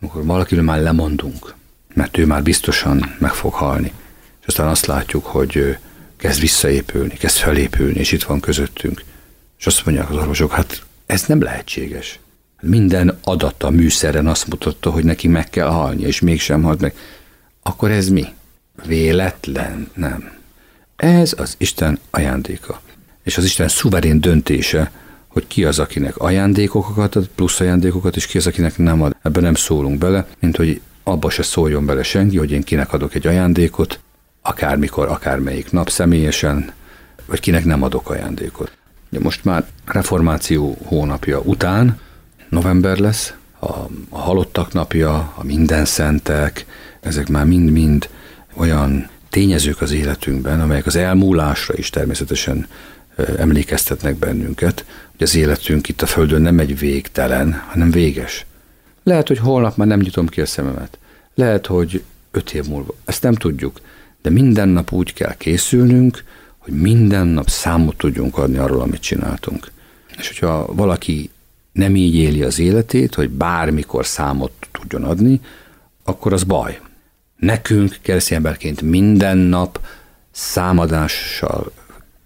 Amikor 0.00 0.24
valakiről 0.24 0.64
már 0.64 0.80
lemondunk, 0.80 1.54
mert 1.94 2.18
ő 2.18 2.26
már 2.26 2.42
biztosan 2.42 3.14
meg 3.18 3.32
fog 3.32 3.52
halni, 3.52 3.92
és 4.40 4.46
aztán 4.46 4.68
azt 4.68 4.86
látjuk, 4.86 5.24
hogy 5.24 5.76
kezd 6.16 6.40
visszaépülni, 6.40 7.14
kezd 7.14 7.36
felépülni, 7.36 7.98
és 7.98 8.12
itt 8.12 8.22
van 8.22 8.40
közöttünk. 8.40 9.04
És 9.58 9.66
azt 9.66 9.84
mondják 9.84 10.10
az 10.10 10.16
orvosok, 10.16 10.52
hát 10.52 10.82
ez 11.06 11.24
nem 11.26 11.42
lehetséges. 11.42 12.18
Minden 12.60 13.18
adata 13.22 13.70
műszeren 13.70 14.26
azt 14.26 14.46
mutatta, 14.46 14.90
hogy 14.90 15.04
neki 15.04 15.28
meg 15.28 15.50
kell 15.50 15.68
halni, 15.68 16.02
és 16.02 16.20
mégsem 16.20 16.62
halt 16.62 16.80
meg. 16.80 16.94
Akkor 17.62 17.90
ez 17.90 18.08
mi? 18.08 18.26
Véletlen? 18.86 19.90
Nem. 19.94 20.32
Ez 20.96 21.34
az 21.36 21.54
Isten 21.58 21.98
ajándéka. 22.10 22.80
És 23.22 23.36
az 23.36 23.44
Isten 23.44 23.68
szuverén 23.68 24.20
döntése, 24.20 24.90
hogy 25.26 25.46
ki 25.46 25.64
az, 25.64 25.78
akinek 25.78 26.16
ajándékokat 26.16 27.16
ad, 27.16 27.28
plusz 27.34 27.60
ajándékokat, 27.60 28.16
és 28.16 28.26
ki 28.26 28.38
az, 28.38 28.46
akinek 28.46 28.78
nem 28.78 29.02
ad. 29.02 29.16
Ebben 29.22 29.42
nem 29.42 29.54
szólunk 29.54 29.98
bele, 29.98 30.26
mint 30.38 30.56
hogy 30.56 30.80
abba 31.02 31.30
se 31.30 31.42
szóljon 31.42 31.86
bele 31.86 32.02
senki, 32.02 32.36
hogy 32.36 32.52
én 32.52 32.62
kinek 32.62 32.92
adok 32.92 33.14
egy 33.14 33.26
ajándékot, 33.26 34.00
akármikor, 34.48 35.08
akármelyik 35.08 35.70
nap 35.70 35.90
személyesen, 35.90 36.72
vagy 37.26 37.40
kinek 37.40 37.64
nem 37.64 37.82
adok 37.82 38.10
ajándékot. 38.10 38.72
De 39.08 39.18
most 39.18 39.44
már 39.44 39.64
reformáció 39.84 40.76
hónapja 40.84 41.40
után 41.40 42.00
november 42.48 42.98
lesz, 42.98 43.34
a, 43.58 43.66
a 44.08 44.18
halottak 44.18 44.72
napja, 44.72 45.32
a 45.34 45.44
minden 45.44 45.84
szentek, 45.84 46.66
ezek 47.00 47.28
már 47.28 47.44
mind-mind 47.44 48.08
olyan 48.54 49.08
tényezők 49.30 49.80
az 49.80 49.92
életünkben, 49.92 50.60
amelyek 50.60 50.86
az 50.86 50.96
elmúlásra 50.96 51.74
is 51.76 51.90
természetesen 51.90 52.66
emlékeztetnek 53.36 54.16
bennünket, 54.16 54.84
hogy 55.10 55.22
az 55.26 55.34
életünk 55.34 55.88
itt 55.88 56.02
a 56.02 56.06
Földön 56.06 56.42
nem 56.42 56.58
egy 56.58 56.78
végtelen, 56.78 57.62
hanem 57.66 57.90
véges. 57.90 58.46
Lehet, 59.02 59.28
hogy 59.28 59.38
holnap 59.38 59.76
már 59.76 59.86
nem 59.86 60.00
nyitom 60.00 60.26
ki 60.26 60.40
a 60.40 60.46
szememet. 60.46 60.98
Lehet, 61.34 61.66
hogy 61.66 62.02
öt 62.30 62.52
év 62.52 62.64
múlva. 62.64 62.94
Ezt 63.04 63.22
nem 63.22 63.34
tudjuk. 63.34 63.80
De 64.26 64.32
minden 64.32 64.68
nap 64.68 64.92
úgy 64.92 65.12
kell 65.12 65.34
készülnünk, 65.36 66.24
hogy 66.58 66.72
minden 66.72 67.26
nap 67.26 67.48
számot 67.48 67.96
tudjunk 67.96 68.38
adni 68.38 68.56
arról, 68.56 68.80
amit 68.80 69.00
csináltunk. 69.00 69.70
És 70.18 70.26
hogyha 70.28 70.74
valaki 70.74 71.30
nem 71.72 71.96
így 71.96 72.14
éli 72.14 72.42
az 72.42 72.58
életét, 72.58 73.14
hogy 73.14 73.30
bármikor 73.30 74.06
számot 74.06 74.52
tudjon 74.70 75.04
adni, 75.04 75.40
akkor 76.04 76.32
az 76.32 76.42
baj. 76.42 76.80
Nekünk 77.36 77.96
keresztény 78.02 78.36
emberként 78.36 78.82
minden 78.82 79.38
nap 79.38 79.80
számadással 80.30 81.72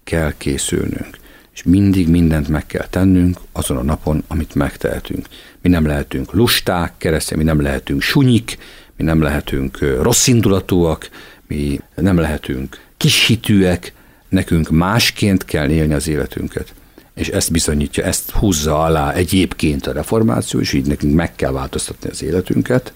kell 0.03 0.33
készülnünk, 0.37 1.17
és 1.53 1.63
mindig 1.63 2.09
mindent 2.09 2.47
meg 2.47 2.65
kell 2.65 2.87
tennünk 2.87 3.37
azon 3.51 3.77
a 3.77 3.83
napon, 3.83 4.23
amit 4.27 4.55
megtehetünk. 4.55 5.27
Mi 5.61 5.69
nem 5.69 5.85
lehetünk 5.85 6.33
lusták, 6.33 6.93
keresztény, 6.97 7.37
mi 7.37 7.43
nem 7.43 7.61
lehetünk 7.61 8.01
sunyik, 8.01 8.57
mi 8.97 9.03
nem 9.03 9.21
lehetünk 9.21 9.79
rosszindulatúak, 10.01 11.09
mi 11.51 11.79
nem 11.95 12.17
lehetünk 12.17 12.79
kishitűek, 12.97 13.93
nekünk 14.29 14.69
másként 14.69 15.45
kell 15.45 15.69
élni 15.69 15.93
az 15.93 16.07
életünket. 16.07 16.73
És 17.13 17.27
ezt 17.27 17.51
bizonyítja, 17.51 18.03
ezt 18.03 18.29
húzza 18.29 18.83
alá 18.83 19.13
egyébként 19.13 19.87
a 19.87 19.91
reformáció, 19.91 20.59
és 20.59 20.73
így 20.73 20.85
nekünk 20.85 21.15
meg 21.15 21.35
kell 21.35 21.51
változtatni 21.51 22.09
az 22.09 22.23
életünket. 22.23 22.93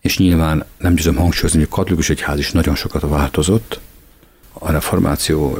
És 0.00 0.18
nyilván 0.18 0.64
nem 0.78 0.94
győzöm 0.94 1.16
hangsúlyozni, 1.16 1.58
hogy 1.58 1.68
a 1.70 1.74
katolikus 1.74 2.10
egyház 2.10 2.38
is 2.38 2.52
nagyon 2.52 2.74
sokat 2.74 3.02
változott 3.02 3.80
a 4.52 4.70
reformáció 4.70 5.58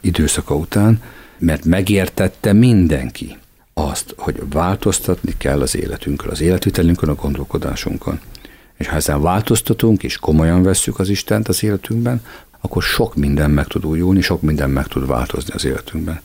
időszaka 0.00 0.54
után, 0.54 1.02
mert 1.38 1.64
megértette 1.64 2.52
mindenki 2.52 3.36
azt, 3.74 4.14
hogy 4.16 4.42
változtatni 4.50 5.34
kell 5.38 5.60
az 5.60 5.76
életünkön, 5.76 6.30
az 6.30 6.40
életvitelünkön, 6.40 7.08
a 7.08 7.14
gondolkodásunkon. 7.14 8.20
És 8.82 8.88
ha 8.88 8.96
ezen 8.96 9.22
változtatunk, 9.22 10.02
és 10.02 10.16
komolyan 10.16 10.62
vesszük 10.62 10.98
az 10.98 11.08
Istent 11.08 11.48
az 11.48 11.62
életünkben, 11.62 12.22
akkor 12.60 12.82
sok 12.82 13.14
minden 13.14 13.50
meg 13.50 13.66
tud 13.66 13.86
újulni, 13.86 14.20
sok 14.20 14.42
minden 14.42 14.70
meg 14.70 14.86
tud 14.86 15.06
változni 15.06 15.52
az 15.54 15.64
életünkben. 15.64 16.20